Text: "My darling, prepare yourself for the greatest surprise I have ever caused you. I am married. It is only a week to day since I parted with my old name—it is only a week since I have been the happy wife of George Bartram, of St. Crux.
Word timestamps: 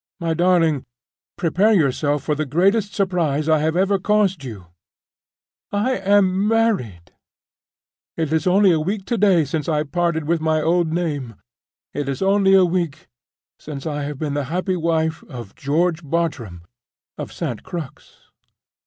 "My 0.19 0.33
darling, 0.33 0.83
prepare 1.37 1.73
yourself 1.73 2.23
for 2.23 2.33
the 2.33 2.43
greatest 2.47 2.95
surprise 2.95 3.47
I 3.47 3.59
have 3.59 3.75
ever 3.77 3.99
caused 3.99 4.43
you. 4.43 4.65
I 5.71 5.91
am 5.97 6.47
married. 6.47 7.13
It 8.17 8.33
is 8.33 8.47
only 8.47 8.71
a 8.71 8.79
week 8.79 9.05
to 9.05 9.17
day 9.19 9.45
since 9.45 9.69
I 9.69 9.83
parted 9.83 10.23
with 10.27 10.41
my 10.41 10.59
old 10.59 10.91
name—it 10.91 12.09
is 12.09 12.23
only 12.23 12.55
a 12.55 12.65
week 12.65 13.09
since 13.59 13.85
I 13.85 14.01
have 14.05 14.17
been 14.17 14.33
the 14.33 14.45
happy 14.45 14.75
wife 14.75 15.23
of 15.29 15.53
George 15.53 16.01
Bartram, 16.03 16.63
of 17.19 17.31
St. 17.31 17.61
Crux. 17.61 18.31